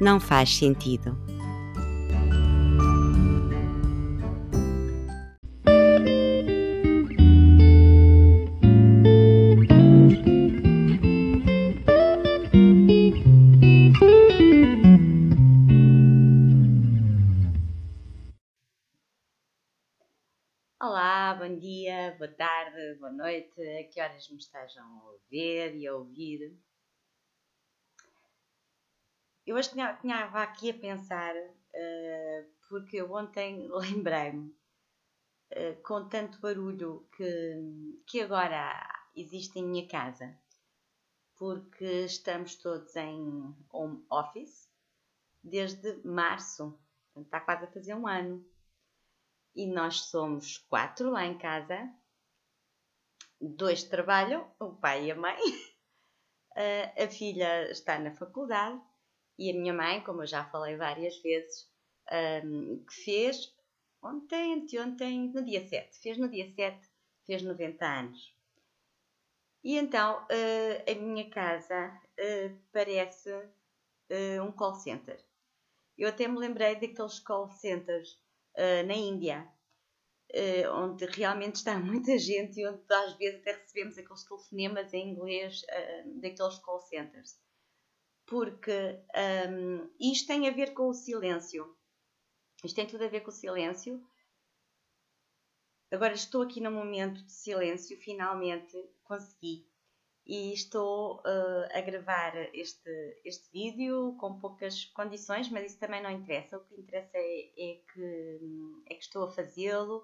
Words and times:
não 0.00 0.20
faz 0.20 0.50
sentido. 0.50 1.16
Olá, 20.80 21.34
bom 21.34 21.58
dia, 21.58 22.14
boa 22.18 22.30
tarde, 22.30 22.94
boa 23.00 23.10
noite, 23.10 23.58
a 23.58 23.84
que 23.84 24.00
horas 24.00 24.28
me 24.28 24.36
estejam 24.36 24.84
a 24.84 25.14
ver 25.30 25.74
e 25.74 25.86
a 25.86 25.94
ouvir. 25.94 26.54
Eu 29.46 29.56
hoje 29.56 29.70
tinha, 29.70 29.94
tinha 29.96 30.24
aqui 30.24 30.70
a 30.70 30.78
pensar, 30.78 31.36
uh, 31.36 32.50
porque 32.66 33.02
ontem 33.02 33.68
lembrei-me, 33.76 34.48
uh, 34.48 35.82
com 35.82 36.08
tanto 36.08 36.40
barulho 36.40 37.06
que, 37.14 38.02
que 38.06 38.22
agora 38.22 38.72
existe 39.14 39.58
em 39.58 39.64
minha 39.64 39.86
casa, 39.86 40.34
porque 41.36 42.06
estamos 42.06 42.56
todos 42.56 42.96
em 42.96 43.54
home 43.70 44.02
office 44.08 44.72
desde 45.42 46.00
março, 46.06 46.80
está 47.14 47.38
quase 47.38 47.64
a 47.64 47.70
fazer 47.70 47.94
um 47.94 48.06
ano. 48.06 48.42
E 49.54 49.66
nós 49.66 50.06
somos 50.06 50.56
quatro 50.56 51.10
lá 51.10 51.26
em 51.26 51.36
casa, 51.36 51.92
dois 53.38 53.84
trabalham, 53.84 54.50
o 54.58 54.72
pai 54.72 55.04
e 55.04 55.10
a 55.10 55.14
mãe. 55.14 55.38
Uh, 56.52 56.88
a 57.04 57.08
filha 57.08 57.70
está 57.70 57.98
na 57.98 58.10
faculdade 58.10 58.80
e 59.38 59.50
a 59.50 59.54
minha 59.54 59.72
mãe, 59.72 60.00
como 60.02 60.22
eu 60.22 60.26
já 60.26 60.44
falei 60.44 60.76
várias 60.76 61.16
vezes, 61.18 61.68
um, 62.44 62.84
que 62.84 62.94
fez 63.04 63.54
ontem, 64.02 64.54
anteontem, 64.54 65.32
no 65.32 65.44
dia 65.44 65.66
7, 65.66 65.98
fez 65.98 66.18
no 66.18 66.28
dia 66.28 66.52
7, 66.54 66.88
fez 67.26 67.42
90 67.42 67.84
anos. 67.84 68.34
E 69.62 69.78
então 69.78 70.22
uh, 70.24 70.90
a 70.90 70.94
minha 70.94 71.28
casa 71.30 71.88
uh, 71.88 72.58
parece 72.70 73.32
uh, 73.32 74.42
um 74.42 74.52
call 74.52 74.74
center. 74.74 75.18
Eu 75.96 76.08
até 76.08 76.28
me 76.28 76.38
lembrei 76.38 76.74
daqueles 76.74 77.18
call 77.20 77.48
centers 77.50 78.20
na 78.86 78.94
Índia, 78.94 79.48
onde 80.74 81.06
realmente 81.06 81.56
está 81.56 81.78
muita 81.78 82.18
gente 82.18 82.60
e 82.60 82.66
onde 82.66 82.82
às 82.88 83.14
vezes 83.14 83.40
até 83.40 83.52
recebemos 83.52 83.98
aqueles 83.98 84.24
telefonemas 84.24 84.92
em 84.92 85.10
inglês 85.10 85.62
daqueles 86.20 86.58
call 86.58 86.80
centers 86.80 87.36
porque 88.26 89.00
um, 89.48 89.90
isto 90.00 90.26
tem 90.26 90.48
a 90.48 90.52
ver 90.52 90.72
com 90.72 90.88
o 90.88 90.94
silêncio. 90.94 91.76
Isto 92.64 92.76
tem 92.76 92.86
tudo 92.86 93.04
a 93.04 93.08
ver 93.08 93.20
com 93.20 93.30
o 93.30 93.32
silêncio. 93.32 94.02
Agora 95.90 96.14
estou 96.14 96.42
aqui 96.42 96.60
num 96.60 96.72
momento 96.72 97.22
de 97.22 97.32
silêncio, 97.32 97.96
finalmente 97.98 98.76
consegui. 99.04 99.68
E 100.26 100.54
estou 100.54 101.18
uh, 101.18 101.68
a 101.70 101.80
gravar 101.82 102.34
este, 102.54 103.20
este 103.24 103.50
vídeo 103.52 104.16
com 104.18 104.40
poucas 104.40 104.86
condições, 104.86 105.50
mas 105.50 105.66
isso 105.66 105.78
também 105.78 106.02
não 106.02 106.10
interessa. 106.10 106.56
O 106.56 106.64
que 106.64 106.80
interessa 106.80 107.18
é, 107.18 107.52
é 107.58 107.80
que, 107.92 108.40
é 108.86 108.94
que 108.94 109.02
estou 109.02 109.24
a 109.24 109.30
fazê-lo 109.30 110.02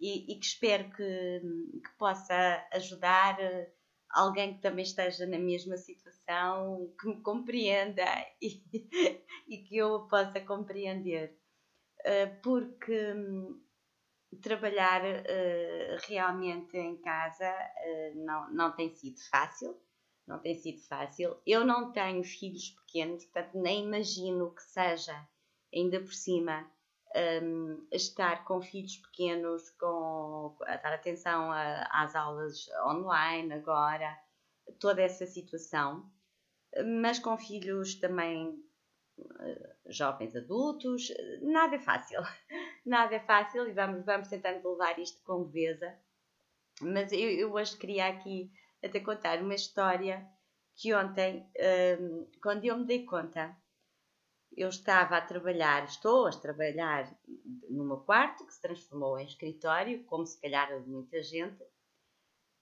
e, 0.00 0.32
e, 0.32 0.38
que 0.40 0.44
espero 0.44 0.90
que, 0.90 1.40
que 1.84 1.90
possa 1.96 2.66
ajudar 2.72 3.38
alguém 4.12 4.54
que 4.54 4.60
também 4.60 4.84
esteja 4.84 5.26
na 5.26 5.38
mesma 5.38 5.76
situação, 5.76 6.92
que 7.00 7.08
me 7.08 7.20
compreenda 7.22 8.04
e, 8.40 8.62
e 9.48 9.58
que 9.58 9.76
eu 9.76 10.06
possa 10.08 10.40
compreender. 10.40 11.36
Uh, 12.00 12.40
porque 12.42 13.12
um, 13.12 13.60
trabalhar 14.42 15.02
uh, 15.02 15.98
realmente 16.08 16.76
em 16.76 16.96
casa 16.96 17.50
uh, 17.50 18.24
não, 18.24 18.52
não 18.52 18.72
tem 18.72 18.94
sido 18.94 19.18
fácil. 19.30 19.76
Não 20.26 20.38
tem 20.38 20.54
sido 20.54 20.80
fácil. 20.82 21.36
Eu 21.44 21.64
não 21.64 21.92
tenho 21.92 22.22
filhos 22.22 22.70
pequenos, 22.70 23.24
portanto, 23.24 23.58
nem 23.58 23.84
imagino 23.84 24.54
que 24.54 24.62
seja, 24.62 25.28
ainda 25.74 25.98
por 25.98 26.14
cima, 26.14 26.70
um, 27.42 27.86
estar 27.90 28.44
com 28.44 28.60
filhos 28.60 28.96
pequenos, 28.98 29.70
com, 29.70 30.56
a 30.62 30.76
dar 30.76 30.94
atenção 30.94 31.50
a, 31.50 31.82
às 31.90 32.14
aulas 32.14 32.68
online 32.86 33.52
agora, 33.52 34.16
toda 34.78 35.02
essa 35.02 35.26
situação, 35.26 36.08
mas 37.02 37.18
com 37.18 37.36
filhos 37.36 37.96
também 37.96 38.62
uh, 39.18 39.74
jovens 39.86 40.36
adultos, 40.36 41.12
nada 41.42 41.76
é 41.76 41.80
fácil, 41.80 42.20
nada 42.86 43.14
é 43.14 43.20
fácil 43.20 43.68
e 43.68 43.72
vamos, 43.72 44.04
vamos 44.04 44.28
tentando 44.28 44.68
levar 44.70 44.98
isto 44.98 45.22
com 45.24 45.42
leveza. 45.42 45.94
Mas 46.80 47.12
eu, 47.12 47.28
eu 47.30 47.52
hoje 47.52 47.76
queria 47.76 48.08
aqui 48.08 48.50
até 48.82 49.00
contar 49.00 49.42
uma 49.42 49.54
história 49.54 50.26
que 50.74 50.94
ontem, 50.94 51.46
um, 52.00 52.26
quando 52.42 52.64
eu 52.64 52.78
me 52.78 52.86
dei 52.86 53.04
conta 53.04 53.54
eu 54.60 54.68
estava 54.68 55.16
a 55.16 55.22
trabalhar, 55.22 55.84
estou 55.84 56.26
a 56.26 56.30
trabalhar 56.30 57.10
no 57.70 57.82
meu 57.82 57.96
quarto, 57.96 58.44
que 58.44 58.52
se 58.52 58.60
transformou 58.60 59.18
em 59.18 59.24
escritório, 59.24 60.04
como 60.04 60.26
se 60.26 60.38
calhar 60.38 60.68
de 60.82 60.86
muita 60.86 61.22
gente. 61.22 61.62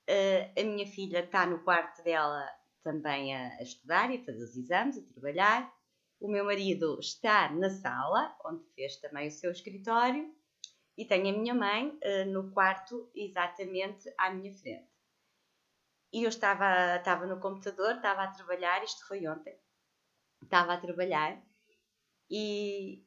Uh, 0.08 0.60
a 0.60 0.62
minha 0.62 0.86
filha 0.86 1.24
está 1.24 1.44
no 1.44 1.58
quarto 1.64 2.00
dela 2.04 2.48
também 2.84 3.34
a, 3.34 3.48
a, 3.56 3.62
estudar 3.62 4.12
e 4.12 4.18
a 4.18 4.24
fazer 4.24 4.44
os 4.44 4.56
exames, 4.56 4.96
a 4.96 5.12
trabalhar. 5.12 5.74
O 6.20 6.30
meu 6.30 6.44
marido 6.44 7.00
está 7.00 7.50
na 7.50 7.68
sala, 7.68 8.36
onde 8.44 8.64
fez 8.76 8.96
também 8.98 9.26
o 9.26 9.32
seu 9.32 9.50
escritório. 9.50 10.32
E 10.96 11.04
tenho 11.04 11.34
a 11.34 11.38
minha 11.38 11.54
mãe 11.54 11.88
uh, 11.88 12.30
no 12.30 12.52
quarto 12.52 13.10
exatamente 13.12 14.08
à 14.16 14.30
minha 14.30 14.54
frente. 14.54 14.88
E 16.12 16.22
eu 16.22 16.28
estava, 16.28 16.94
estava 16.94 17.26
no 17.26 17.40
computador, 17.40 17.96
estava 17.96 18.22
a 18.22 18.30
trabalhar, 18.30 18.84
isto 18.84 19.06
foi 19.08 19.26
ontem, 19.26 19.58
estava 20.40 20.74
a 20.74 20.80
trabalhar 20.80 21.47
e 22.30 23.04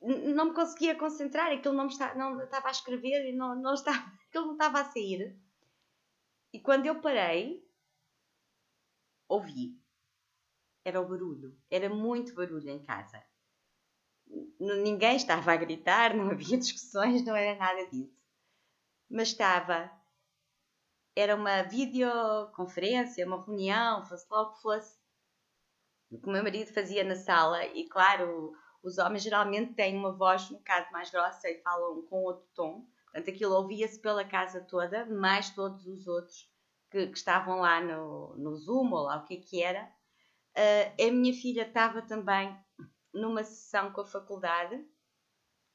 não 0.00 0.46
me 0.46 0.54
conseguia 0.54 0.96
concentrar, 0.96 1.52
aquilo 1.52 1.74
não, 1.74 1.86
está, 1.86 2.14
não 2.14 2.40
estava 2.42 2.68
a 2.68 2.70
escrever 2.70 3.28
e 3.28 3.32
não, 3.32 3.54
não 3.54 3.74
estava, 3.74 3.98
aquilo 4.28 4.46
não 4.46 4.52
estava 4.52 4.80
a 4.80 4.84
sair. 4.84 5.36
E 6.52 6.58
quando 6.58 6.86
eu 6.86 7.00
parei, 7.00 7.64
ouvi. 9.28 9.78
Era 10.82 11.00
o 11.00 11.06
barulho, 11.06 11.56
era 11.70 11.90
muito 11.90 12.34
barulho 12.34 12.68
em 12.68 12.82
casa. 12.82 13.22
Ninguém 14.58 15.16
estava 15.16 15.52
a 15.52 15.56
gritar, 15.56 16.14
não 16.14 16.30
havia 16.30 16.56
discussões, 16.58 17.24
não 17.24 17.36
era 17.36 17.58
nada 17.58 17.86
disso. 17.88 18.18
Mas 19.08 19.28
estava. 19.28 19.90
Era 21.14 21.36
uma 21.36 21.62
videoconferência, 21.64 23.26
uma 23.26 23.44
reunião, 23.44 24.06
fosse 24.06 24.26
lá 24.30 24.42
o 24.42 24.52
que 24.54 24.62
fosse 24.62 24.99
que 26.18 26.26
o 26.28 26.32
meu 26.32 26.42
marido 26.42 26.72
fazia 26.72 27.04
na 27.04 27.14
sala, 27.14 27.64
e 27.66 27.88
claro, 27.88 28.52
os 28.82 28.98
homens 28.98 29.22
geralmente 29.22 29.74
têm 29.74 29.96
uma 29.96 30.12
voz 30.12 30.50
um 30.50 30.56
bocado 30.56 30.90
mais 30.92 31.10
grossa 31.10 31.48
e 31.48 31.62
falam 31.62 32.02
com 32.02 32.22
outro 32.22 32.46
tom, 32.54 32.86
portanto 33.04 33.30
aquilo 33.30 33.54
ouvia-se 33.54 34.00
pela 34.00 34.24
casa 34.24 34.60
toda, 34.60 35.06
mais 35.06 35.50
todos 35.50 35.86
os 35.86 36.06
outros 36.06 36.50
que, 36.90 37.06
que, 37.06 37.18
estavam 37.18 37.60
lá 37.60 37.80
no, 37.80 38.34
no 38.36 38.56
Zoom 38.56 38.90
ou 38.92 39.04
lá 39.04 39.18
o 39.18 39.24
que 39.24 39.34
é 39.34 39.40
que 39.40 39.62
era. 39.62 39.84
Uh, 40.56 41.08
a 41.08 41.12
minha 41.12 41.32
filha 41.32 41.62
estava 41.62 42.02
também 42.02 42.56
numa 43.12 43.44
sessão 43.44 43.92
com 43.92 44.00
a 44.00 44.06
faculdade, 44.06 44.84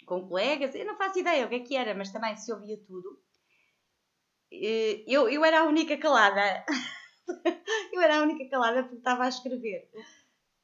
com 0.05 0.27
colegas, 0.27 0.75
eu 0.75 0.85
não 0.85 0.97
faço 0.97 1.19
ideia 1.19 1.45
o 1.45 1.49
que 1.49 1.55
é 1.55 1.59
que 1.59 1.75
era, 1.75 1.93
mas 1.93 2.11
também 2.11 2.35
se 2.35 2.51
ouvia 2.51 2.77
tudo. 2.85 3.19
Eu, 4.51 5.27
eu 5.29 5.43
era 5.43 5.61
a 5.61 5.65
única 5.65 5.97
calada. 5.97 6.65
eu 7.91 8.01
era 8.01 8.19
a 8.19 8.21
única 8.21 8.47
calada 8.49 8.83
porque 8.83 8.97
estava 8.97 9.25
a 9.25 9.29
escrever. 9.29 9.89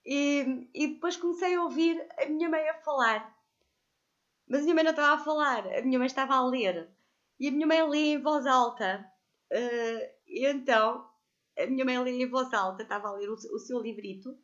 E, 0.06 0.69
e 0.74 0.88
depois 0.88 1.18
comecei 1.18 1.56
a 1.56 1.63
ouvir 1.63 2.06
a 2.19 2.25
minha 2.25 2.50
mãe 2.50 2.68
a 2.69 2.81
falar. 2.81 3.36
Mas 4.48 4.62
a 4.62 4.63
minha 4.63 4.75
mãe 4.75 4.83
não 4.83 4.92
estava 4.92 5.21
a 5.21 5.24
falar, 5.24 5.68
a 5.68 5.81
minha 5.81 6.00
mãe 6.00 6.07
estava 6.07 6.36
a 6.36 6.45
ler. 6.45 6.89
E 7.39 7.48
a 7.48 7.51
minha 7.51 7.68
mãe 7.68 7.89
lia 7.89 8.15
em 8.15 8.21
voz 8.21 8.45
alta. 8.45 9.06
Uh, 9.51 10.09
e 10.27 10.45
então, 10.45 11.07
a 11.57 11.65
minha 11.68 11.86
mãe 11.86 12.03
lia 12.03 12.25
em 12.25 12.30
voz 12.30 12.53
alta, 12.53 12.83
estava 12.83 13.07
a 13.07 13.13
ler 13.13 13.30
o, 13.30 13.33
o 13.33 13.59
seu 13.59 13.80
livrito. 13.80 14.38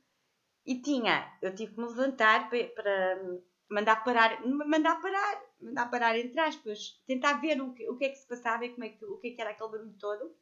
E 0.65 0.81
tinha, 0.81 1.37
eu 1.41 1.55
tive 1.55 1.73
que 1.73 1.79
me 1.79 1.87
levantar 1.87 2.49
para, 2.49 2.67
para 2.69 3.21
mandar 3.69 4.03
parar, 4.03 4.45
mandar 4.45 5.01
parar, 5.01 5.43
mandar 5.61 5.89
parar 5.89 6.17
entre 6.17 6.39
aspas, 6.39 7.01
tentar 7.05 7.39
ver 7.39 7.61
o 7.61 7.73
que, 7.73 7.89
o 7.89 7.97
que 7.97 8.05
é 8.05 8.09
que 8.09 8.17
se 8.17 8.27
passava 8.27 8.65
e 8.65 8.69
como 8.69 8.83
é 8.85 8.89
que, 8.89 9.05
o 9.05 9.17
que, 9.17 9.29
é 9.29 9.31
que 9.31 9.41
era 9.41 9.51
aquele 9.51 9.69
barulho 9.69 9.97
todo. 9.99 10.35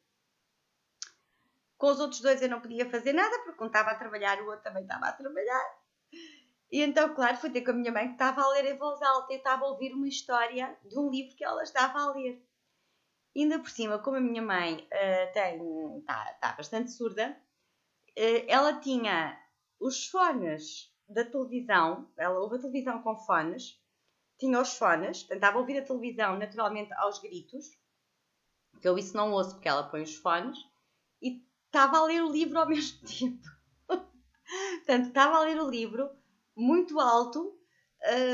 Com 1.78 1.88
os 1.88 2.00
outros 2.00 2.20
dois 2.20 2.40
eu 2.40 2.48
não 2.48 2.60
podia 2.60 2.88
fazer 2.88 3.12
nada 3.12 3.38
porque 3.44 3.62
um 3.62 3.66
estava 3.66 3.90
a 3.90 3.94
trabalhar, 3.94 4.40
o 4.40 4.46
outro 4.46 4.62
também 4.62 4.82
estava 4.82 5.06
a 5.06 5.12
trabalhar. 5.12 5.64
E 6.70 6.82
então, 6.82 7.14
claro, 7.14 7.36
fui 7.36 7.50
ter 7.50 7.62
com 7.62 7.70
a 7.70 7.74
minha 7.74 7.92
mãe 7.92 8.06
que 8.08 8.14
estava 8.14 8.42
a 8.42 8.48
ler 8.48 8.64
em 8.64 8.78
voz 8.78 9.00
alta 9.02 9.32
e 9.32 9.36
estava 9.36 9.64
a 9.64 9.68
ouvir 9.68 9.92
uma 9.92 10.08
história 10.08 10.76
de 10.84 10.98
um 10.98 11.10
livro 11.10 11.36
que 11.36 11.44
ela 11.44 11.62
estava 11.62 11.98
a 11.98 12.12
ler. 12.12 12.42
Ainda 13.36 13.58
por 13.58 13.68
cima, 13.68 13.98
como 13.98 14.16
a 14.16 14.20
minha 14.20 14.42
mãe 14.42 14.78
uh, 14.78 15.32
tem, 15.32 15.98
está 15.98 16.32
tá 16.40 16.52
bastante 16.52 16.90
surda, 16.90 17.36
uh, 18.18 18.44
ela 18.48 18.80
tinha 18.80 19.38
os 19.78 20.08
fones 20.08 20.92
da 21.08 21.24
televisão, 21.24 22.10
ela 22.16 22.40
ouve 22.40 22.56
a 22.56 22.60
televisão 22.60 23.02
com 23.02 23.16
fones, 23.18 23.78
tinha 24.38 24.60
os 24.60 24.76
fones, 24.76 25.22
tentava 25.22 25.58
ouvir 25.58 25.78
a 25.78 25.84
televisão 25.84 26.36
naturalmente 26.36 26.92
aos 26.94 27.18
gritos, 27.18 27.70
que 28.80 28.88
eu 28.88 28.98
isso 28.98 29.16
não 29.16 29.32
ouço 29.32 29.52
porque 29.52 29.68
ela 29.68 29.88
põe 29.88 30.02
os 30.02 30.16
fones, 30.16 30.58
estava 31.76 31.98
a 31.98 32.04
ler 32.04 32.22
o 32.22 32.32
livro 32.32 32.58
ao 32.58 32.66
mesmo 32.68 33.06
tempo. 33.06 33.48
Portanto, 33.86 35.08
estava 35.08 35.36
a 35.36 35.40
ler 35.40 35.60
o 35.60 35.68
livro 35.68 36.10
muito 36.56 36.98
alto, 36.98 37.58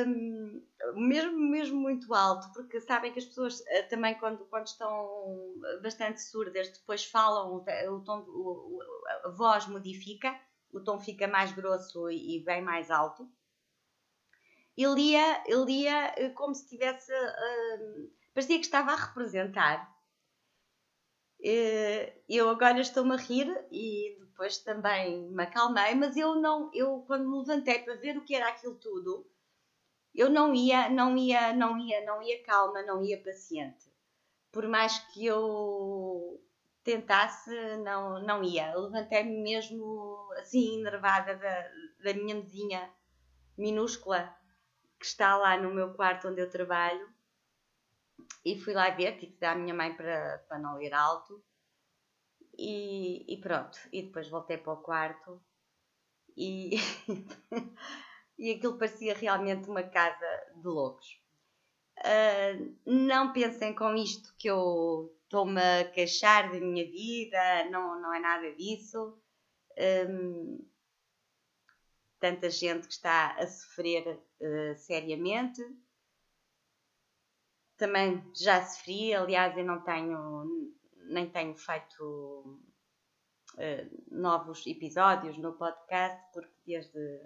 um, 0.06 0.62
mesmo, 0.94 1.38
mesmo 1.38 1.80
muito 1.80 2.14
alto, 2.14 2.52
porque 2.52 2.80
sabem 2.80 3.12
que 3.12 3.18
as 3.18 3.24
pessoas 3.24 3.60
uh, 3.60 3.88
também, 3.88 4.14
quando, 4.18 4.44
quando 4.46 4.66
estão 4.66 5.54
bastante 5.82 6.22
surdas, 6.22 6.68
depois 6.68 7.04
falam, 7.04 7.54
o, 7.54 8.00
tom, 8.04 8.24
o, 8.28 8.78
a 9.24 9.28
voz 9.30 9.66
modifica 9.66 10.38
o 10.72 10.80
tom 10.80 10.98
fica 10.98 11.28
mais 11.28 11.52
grosso 11.52 12.10
e, 12.10 12.42
bem 12.44 12.62
mais 12.62 12.90
alto. 12.90 13.30
E 14.76 14.86
lia, 14.86 15.44
lia 15.48 16.14
eh, 16.16 16.30
como 16.30 16.54
se 16.54 16.66
tivesse. 16.66 17.12
Uh, 17.12 18.10
parecia 18.32 18.58
que 18.58 18.64
estava 18.64 18.92
a 18.92 18.96
representar. 18.96 19.94
Uh, 21.44 22.12
eu 22.28 22.48
agora 22.48 22.80
estou-me 22.80 23.14
a 23.14 23.16
rir 23.16 23.48
e 23.72 24.16
depois 24.20 24.58
também 24.58 25.28
me 25.28 25.42
acalmei, 25.42 25.94
mas 25.94 26.16
eu 26.16 26.36
não. 26.36 26.70
Eu, 26.72 27.02
quando 27.06 27.28
me 27.28 27.38
levantei 27.38 27.80
para 27.80 27.96
ver 27.96 28.16
o 28.16 28.24
que 28.24 28.34
era 28.34 28.48
aquilo 28.48 28.76
tudo, 28.76 29.26
eu 30.14 30.30
não 30.30 30.54
ia, 30.54 30.88
não 30.88 31.16
ia, 31.16 31.52
não 31.52 31.76
ia, 31.78 32.04
não 32.04 32.22
ia 32.22 32.42
calma, 32.44 32.82
não 32.82 33.02
ia 33.02 33.20
paciente. 33.20 33.90
Por 34.52 34.68
mais 34.68 34.98
que 35.12 35.26
eu 35.26 36.40
tentasse, 36.84 37.50
não, 37.78 38.20
não 38.22 38.42
ia. 38.44 38.74
Levantei-me 38.76 39.42
mesmo 39.42 40.30
assim, 40.38 40.78
enervada 40.78 41.34
da, 41.36 41.68
da 42.04 42.14
minha 42.14 42.36
mesinha 42.36 42.88
minúscula 43.58 44.32
que 44.98 45.06
está 45.06 45.36
lá 45.36 45.56
no 45.56 45.74
meu 45.74 45.92
quarto 45.94 46.28
onde 46.28 46.40
eu 46.40 46.48
trabalho 46.48 47.12
e 48.44 48.58
fui 48.58 48.74
lá 48.74 48.90
ver, 48.90 49.18
tive 49.18 49.32
que 49.32 49.40
dar 49.40 49.52
à 49.52 49.58
minha 49.58 49.74
mãe 49.74 49.94
para, 49.94 50.38
para 50.48 50.58
não 50.58 50.76
ler 50.76 50.92
alto 50.92 51.42
e, 52.58 53.24
e 53.32 53.40
pronto. 53.40 53.78
E 53.92 54.02
depois 54.02 54.28
voltei 54.28 54.58
para 54.58 54.72
o 54.72 54.82
quarto 54.82 55.40
e, 56.36 56.76
e 58.38 58.52
aquilo 58.52 58.78
parecia 58.78 59.14
realmente 59.14 59.68
uma 59.68 59.82
casa 59.82 60.26
de 60.56 60.66
loucos. 60.66 61.20
Uh, 61.98 62.76
não 62.84 63.32
pensem 63.32 63.74
com 63.74 63.94
isto 63.94 64.34
que 64.36 64.48
eu 64.48 65.14
estou-me 65.24 65.60
a 65.60 65.90
queixar 65.90 66.50
da 66.50 66.58
minha 66.58 66.84
vida, 66.84 67.70
não, 67.70 68.00
não 68.00 68.12
é 68.12 68.18
nada 68.18 68.52
disso. 68.54 69.18
Um, 70.08 70.66
tanta 72.18 72.50
gente 72.50 72.86
que 72.86 72.94
está 72.94 73.32
a 73.32 73.46
sofrer 73.46 74.06
uh, 74.06 74.76
seriamente. 74.76 75.62
Também 77.82 78.22
já 78.32 78.64
sofri, 78.64 79.12
aliás, 79.12 79.58
eu 79.58 79.64
não 79.64 79.82
tenho, 79.82 80.72
nem 81.08 81.28
tenho 81.28 81.56
feito 81.56 82.60
uh, 83.54 84.04
novos 84.08 84.64
episódios 84.68 85.36
no 85.36 85.54
podcast, 85.54 86.22
porque 86.32 86.54
desde 86.64 87.20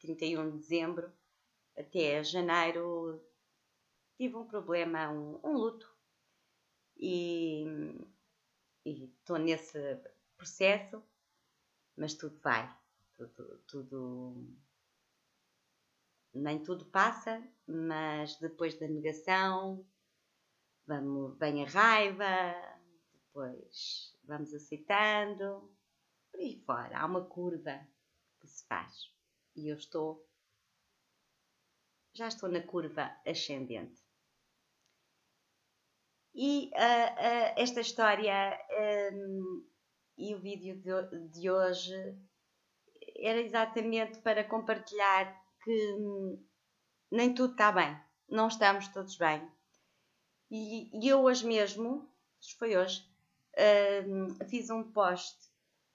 31 0.00 0.50
de 0.50 0.58
dezembro 0.58 1.12
até 1.78 2.24
janeiro 2.24 3.24
tive 4.16 4.34
um 4.34 4.48
problema, 4.48 5.12
um, 5.12 5.38
um 5.44 5.52
luto. 5.52 5.88
E 6.96 7.64
estou 8.84 9.38
nesse 9.38 9.78
processo, 10.36 11.00
mas 11.96 12.14
tudo 12.14 12.36
vai, 12.40 12.68
tudo, 13.14 13.58
tudo, 13.68 14.44
nem 16.34 16.60
tudo 16.64 16.84
passa, 16.86 17.40
mas 17.64 18.34
depois 18.40 18.76
da 18.76 18.88
negação 18.88 19.86
vamos, 20.90 21.38
vem 21.38 21.62
a 21.62 21.68
raiva, 21.68 22.54
depois 23.14 24.12
vamos 24.24 24.52
aceitando, 24.52 25.72
por 26.32 26.40
aí 26.40 26.60
fora, 26.66 26.98
há 26.98 27.06
uma 27.06 27.24
curva 27.24 27.86
que 28.40 28.48
se 28.48 28.66
faz 28.66 28.92
e 29.54 29.68
eu 29.68 29.76
estou, 29.76 30.26
já 32.12 32.26
estou 32.26 32.48
na 32.48 32.60
curva 32.60 33.16
ascendente. 33.24 34.02
E 36.34 36.70
uh, 36.74 36.74
uh, 36.74 37.54
esta 37.56 37.80
história 37.80 38.58
um, 39.12 39.68
e 40.16 40.34
o 40.34 40.40
vídeo 40.40 40.76
de, 40.80 41.28
de, 41.28 41.50
hoje 41.50 41.94
era 43.16 43.40
exatamente 43.40 44.20
para 44.20 44.44
compartilhar 44.44 45.40
que 45.62 45.92
um, 45.94 46.46
nem 47.10 47.34
tudo 47.34 47.52
está 47.52 47.70
bem, 47.72 48.00
não 48.28 48.48
estamos 48.48 48.88
todos 48.88 49.16
bem. 49.16 49.59
E, 50.50 50.90
e 50.92 51.08
eu 51.08 51.22
hoje 51.22 51.46
mesmo, 51.46 52.10
foi 52.58 52.76
hoje, 52.76 53.06
um, 54.06 54.34
fiz 54.48 54.68
um 54.68 54.82
post 54.82 55.38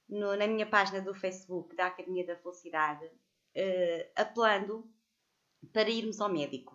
no, 0.07 0.36
na 0.36 0.48
minha 0.48 0.66
página 0.66 1.02
do 1.02 1.13
Facebook 1.13 1.75
da 1.75 1.88
Academia 1.88 2.25
da 2.25 2.38
Felicidade, 2.38 3.06
uh, 3.06 4.12
apelando 4.16 4.90
para 5.74 5.90
irmos 5.90 6.22
ao 6.22 6.30
médico. 6.30 6.74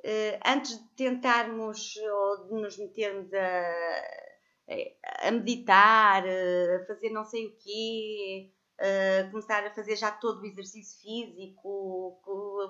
Uh, 0.00 0.36
antes 0.44 0.78
de 0.78 0.88
tentarmos 0.90 1.96
ou 1.96 2.48
de 2.48 2.54
nos 2.54 2.76
metermos 2.76 3.32
a, 3.32 5.26
a 5.26 5.30
meditar, 5.30 6.24
a 6.26 6.86
fazer 6.86 7.08
não 7.08 7.24
sei 7.24 7.46
o 7.46 7.56
quê, 7.56 8.52
a 8.78 9.30
começar 9.30 9.64
a 9.64 9.74
fazer 9.74 9.96
já 9.96 10.10
todo 10.10 10.42
o 10.42 10.46
exercício 10.46 11.00
físico, 11.00 12.20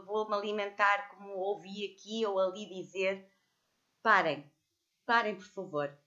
vou-me 0.07 0.35
alimentar 0.35 1.09
como 1.09 1.31
ouvi 1.31 1.93
aqui 1.93 2.25
ou 2.25 2.39
ali 2.39 2.69
dizer, 2.69 3.27
parem, 4.05 4.45
parem 5.07 5.35
por 5.35 5.47
favor. 5.47 5.99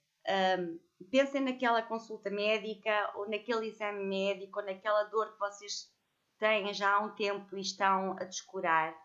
Um, 0.58 0.78
pensem 1.10 1.42
naquela 1.42 1.82
consulta 1.82 2.30
médica 2.30 3.12
ou 3.16 3.28
naquele 3.28 3.66
exame 3.66 4.04
médico 4.04 4.60
ou 4.60 4.64
naquela 4.64 5.02
dor 5.04 5.32
que 5.32 5.38
vocês 5.40 5.92
têm 6.38 6.72
já 6.72 6.94
há 6.94 7.00
um 7.00 7.14
tempo 7.16 7.56
e 7.56 7.60
estão 7.60 8.12
a 8.12 8.24
descurar 8.24 8.96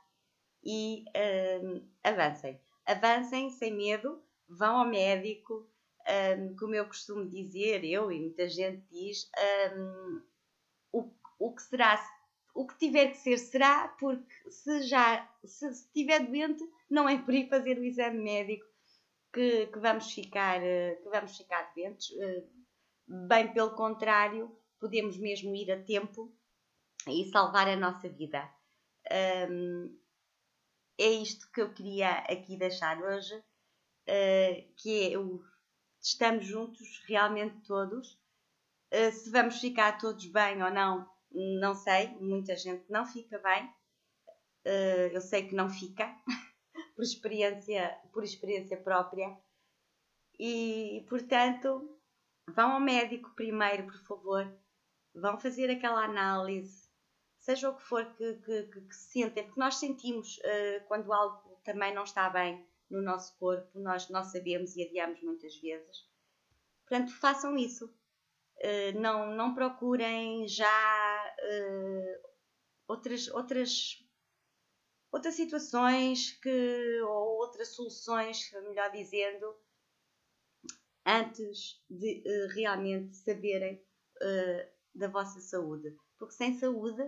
e 0.64 1.06
uh, 1.10 1.84
avancem. 2.04 2.62
Avancem 2.86 3.50
sem 3.50 3.74
medo, 3.74 4.24
vão 4.48 4.78
ao 4.78 4.86
médico, 4.86 5.68
um, 6.38 6.56
como 6.56 6.76
eu 6.76 6.86
costumo 6.86 7.28
dizer, 7.28 7.84
eu 7.84 8.12
e 8.12 8.20
muita 8.20 8.48
gente 8.48 8.86
diz, 8.92 9.28
um, 9.76 10.22
o, 10.92 11.12
o 11.40 11.56
que 11.56 11.64
será, 11.64 12.00
o 12.54 12.68
que 12.68 12.78
tiver 12.78 13.08
que 13.08 13.18
ser, 13.18 13.38
será, 13.38 13.88
porque 14.00 14.52
se 14.52 14.84
já 14.84 15.28
se 15.44 15.68
estiver 15.70 16.20
doente, 16.28 16.64
não 16.90 17.10
é 17.10 17.18
por 17.18 17.34
ir 17.34 17.50
fazer 17.50 17.80
o 17.80 17.84
exame 17.84 18.22
médico 18.22 18.73
que, 19.34 19.68
que 19.68 19.80
vamos 19.80 20.12
ficar, 20.12 20.62
que 20.62 21.10
vamos 21.10 21.36
ficar 21.36 21.74
doentes. 21.76 22.10
Bem 23.28 23.52
pelo 23.52 23.72
contrário, 23.76 24.56
podemos 24.80 25.18
mesmo 25.18 25.56
ir 25.56 25.72
a 25.72 25.84
tempo 25.84 26.34
e 27.08 27.26
salvar 27.32 27.68
a 27.68 27.76
nossa 27.76 28.08
vida. 28.08 28.50
É 30.98 31.10
isto 31.10 31.50
que 31.52 31.62
eu 31.62 31.74
queria 31.74 32.12
aqui 32.20 32.58
deixar 32.58 33.02
hoje, 33.02 33.36
uh, 33.36 34.74
que 34.78 35.12
é 35.12 35.18
o 35.18 35.44
estamos 36.02 36.46
juntos 36.46 37.02
realmente 37.08 37.62
todos. 37.66 38.20
Se 39.14 39.32
vamos 39.32 39.60
ficar 39.60 39.98
todos 39.98 40.24
bem 40.28 40.62
ou 40.62 40.70
não, 40.70 41.10
não 41.32 41.74
sei. 41.74 42.10
Muita 42.20 42.56
gente 42.56 42.86
não 42.92 43.06
fica 43.08 43.40
bem. 43.40 43.74
Eu 45.12 45.20
sei 45.20 45.48
que 45.48 45.56
não 45.56 45.68
fica, 45.68 46.16
por 46.96 47.04
experiência, 47.04 48.00
por 48.12 48.24
experiência 48.24 48.78
própria. 48.78 49.38
E, 50.40 51.06
portanto, 51.10 52.00
vão 52.50 52.72
ao 52.72 52.80
médico 52.80 53.34
primeiro, 53.36 53.86
por 53.86 54.00
favor. 54.06 54.58
Vão 55.14 55.40
fazer 55.40 55.70
aquela 55.70 56.04
análise 56.04 56.84
seja 57.44 57.70
o 57.70 57.76
que 57.76 57.84
for 57.84 58.06
que, 58.16 58.36
que, 58.36 58.64
que, 58.64 58.82
que 58.82 58.96
sentem, 58.96 59.44
porque 59.44 59.60
nós 59.60 59.76
sentimos 59.76 60.38
uh, 60.38 60.88
quando 60.88 61.12
algo 61.12 61.60
também 61.64 61.94
não 61.94 62.04
está 62.04 62.30
bem 62.30 62.66
no 62.90 63.02
nosso 63.02 63.38
corpo, 63.38 63.78
nós, 63.80 64.10
nós 64.10 64.32
sabemos 64.32 64.76
e 64.76 64.84
adiamos 64.84 65.22
muitas 65.22 65.56
vezes. 65.60 66.08
Portanto, 66.88 67.12
façam 67.20 67.58
isso. 67.58 67.86
Uh, 68.58 68.98
não, 69.00 69.36
não 69.36 69.54
procurem 69.54 70.48
já 70.48 71.36
uh, 71.40 72.28
outras, 72.88 73.28
outras, 73.28 74.03
outras 75.14 75.36
situações 75.36 76.32
que, 76.42 77.02
ou 77.04 77.38
outras 77.38 77.76
soluções, 77.76 78.52
melhor 78.52 78.92
dizendo, 78.92 79.56
antes 81.06 81.80
de 81.88 82.24
uh, 82.26 82.54
realmente 82.56 83.16
saberem 83.16 83.76
uh, 83.76 84.74
da 84.96 85.08
vossa 85.08 85.40
saúde. 85.40 85.96
Porque 86.18 86.34
sem 86.34 86.58
saúde 86.58 87.04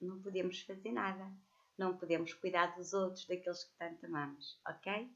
não 0.00 0.22
podemos 0.22 0.62
fazer 0.62 0.92
nada. 0.92 1.30
Não 1.76 1.96
podemos 1.96 2.32
cuidar 2.32 2.74
dos 2.74 2.94
outros, 2.94 3.26
daqueles 3.26 3.64
que 3.64 3.76
tanto 3.76 4.06
amamos, 4.06 4.58
ok? 4.66 5.10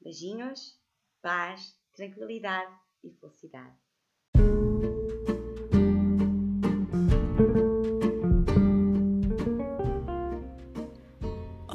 Beijinhos, 0.00 0.80
paz, 1.20 1.76
tranquilidade 1.92 2.72
e 3.02 3.10
felicidade. 3.10 3.87